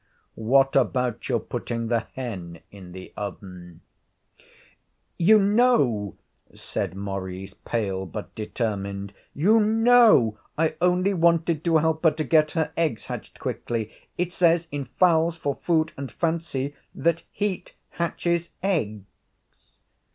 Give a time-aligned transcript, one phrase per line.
[0.33, 3.81] What about your putting the hen in the oven?'
[5.19, 6.15] 'You know,'
[6.55, 12.53] said Maurice, pale but determined, 'you know I only wanted to help her to get
[12.53, 13.91] her eggs hatched quickly.
[14.17, 19.05] It says in "Fowls for Food and Fancy" that heat hatches eggs.'